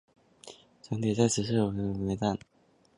[0.81, 2.39] 城铁在此设有伊萨尔门站。